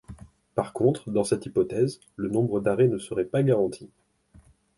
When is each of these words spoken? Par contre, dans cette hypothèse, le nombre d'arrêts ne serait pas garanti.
Par 0.55 0.73
contre, 0.73 1.11
dans 1.11 1.23
cette 1.23 1.45
hypothèse, 1.45 1.99
le 2.15 2.27
nombre 2.27 2.59
d'arrêts 2.59 2.87
ne 2.87 2.97
serait 2.97 3.23
pas 3.23 3.43
garanti. 3.43 3.87